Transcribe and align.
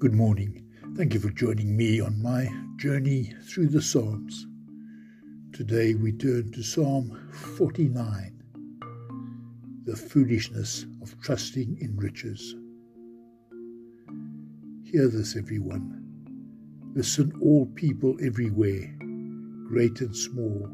Good 0.00 0.12
morning. 0.12 0.66
Thank 0.96 1.14
you 1.14 1.20
for 1.20 1.30
joining 1.30 1.76
me 1.76 2.00
on 2.00 2.20
my 2.20 2.48
journey 2.76 3.32
through 3.44 3.68
the 3.68 3.80
Psalms. 3.80 4.46
Today 5.52 5.94
we 5.94 6.10
turn 6.10 6.50
to 6.50 6.62
Psalm 6.64 7.30
49 7.56 8.42
The 9.84 9.96
Foolishness 9.96 10.84
of 11.00 11.18
Trusting 11.20 11.78
in 11.80 11.96
Riches. 11.96 12.56
Hear 14.82 15.06
this, 15.06 15.36
everyone. 15.36 16.02
Listen, 16.94 17.32
all 17.40 17.66
people 17.66 18.16
everywhere, 18.20 18.92
great 19.68 20.00
and 20.00 20.14
small, 20.14 20.68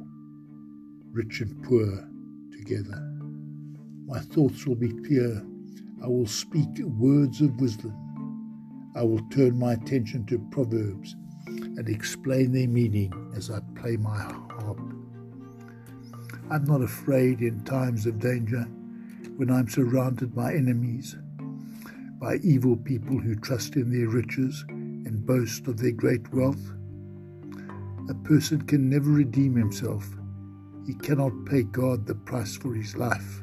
rich 1.13 1.43
and 1.43 1.63
poor, 1.63 2.09
together. 2.53 3.01
My 4.07 4.21
thoughts 4.21 4.67
will 4.67 4.77
be 4.77 4.95
clear. 5.07 5.45
I 6.03 6.07
will 6.07 6.27
speak 6.27 6.79
words 6.79 7.43
of 7.43 7.61
wisdom. 7.61 8.10
I 8.95 9.03
will 9.05 9.21
turn 9.31 9.59
my 9.59 9.75
attention 9.75 10.27
to 10.27 10.39
Proverbs 10.51 11.15
and 11.47 11.89
explain 11.89 12.53
their 12.53 12.67
meaning 12.67 13.13
as 13.37 13.51
I 13.51 13.61
play 13.77 13.97
my 13.97 14.19
harp. 14.19 14.81
I'm 16.51 16.65
not 16.65 16.83
afraid 16.83 17.41
in 17.41 17.65
times 17.65 18.07
of 18.07 18.19
danger 18.19 18.63
when 19.37 19.51
I'm 19.51 19.69
surrounded 19.69 20.35
by 20.35 20.55
enemies, 20.55 21.17
by 22.21 22.37
evil 22.43 22.77
people 22.77 23.19
who 23.19 23.37
trust 23.37 23.77
in 23.77 23.93
their 23.93 24.09
riches 24.09 24.65
and 24.69 25.25
boast 25.25 25.69
of 25.69 25.79
their 25.79 25.93
great 25.93 26.33
wealth. 26.35 26.73
A 28.09 28.15
person 28.25 28.61
can 28.63 28.91
never 28.91 29.11
redeem 29.11 29.55
himself. 29.55 30.09
He 30.85 30.95
cannot 30.95 31.47
pay 31.47 31.63
God 31.63 32.07
the 32.07 32.17
price 32.17 32.57
for 32.57 32.75
his 32.75 32.97
life 32.97 33.43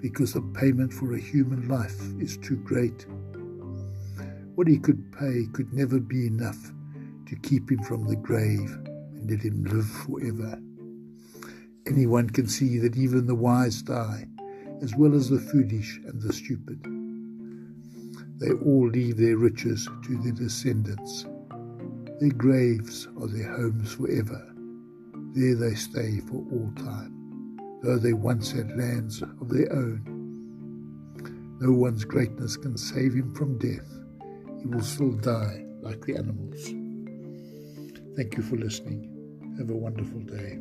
because 0.00 0.32
the 0.32 0.40
payment 0.40 0.92
for 0.92 1.14
a 1.14 1.20
human 1.20 1.68
life 1.68 2.00
is 2.18 2.38
too 2.38 2.56
great. 2.56 3.06
What 4.54 4.68
he 4.68 4.78
could 4.78 5.10
pay 5.10 5.46
could 5.52 5.72
never 5.72 5.98
be 5.98 6.28
enough 6.28 6.72
to 7.26 7.34
keep 7.36 7.72
him 7.72 7.82
from 7.82 8.06
the 8.06 8.14
grave 8.14 8.70
and 8.70 9.28
let 9.28 9.42
him 9.42 9.64
live 9.64 9.86
forever. 9.86 10.60
Anyone 11.88 12.30
can 12.30 12.46
see 12.46 12.78
that 12.78 12.96
even 12.96 13.26
the 13.26 13.34
wise 13.34 13.82
die, 13.82 14.28
as 14.80 14.94
well 14.94 15.12
as 15.12 15.28
the 15.28 15.40
foolish 15.40 16.00
and 16.06 16.22
the 16.22 16.32
stupid. 16.32 16.80
They 18.38 18.52
all 18.52 18.88
leave 18.88 19.16
their 19.16 19.38
riches 19.38 19.88
to 20.04 20.18
their 20.18 20.32
descendants. 20.32 21.26
Their 22.20 22.30
graves 22.30 23.08
are 23.20 23.26
their 23.26 23.50
homes 23.56 23.92
forever. 23.94 24.54
There 25.32 25.56
they 25.56 25.74
stay 25.74 26.20
for 26.20 26.44
all 26.52 26.72
time, 26.76 27.58
though 27.82 27.98
they 27.98 28.12
once 28.12 28.52
had 28.52 28.78
lands 28.78 29.20
of 29.20 29.48
their 29.48 29.72
own. 29.72 31.58
No 31.60 31.72
one's 31.72 32.04
greatness 32.04 32.56
can 32.56 32.76
save 32.76 33.14
him 33.14 33.34
from 33.34 33.58
death 33.58 34.03
he 34.64 34.70
will 34.70 34.82
still 34.82 35.12
die 35.12 35.62
like 35.82 36.00
the 36.06 36.16
animals. 36.16 36.64
Thank 38.16 38.36
you 38.36 38.42
for 38.42 38.56
listening. 38.56 39.10
Have 39.58 39.68
a 39.68 39.74
wonderful 39.74 40.20
day. 40.20 40.58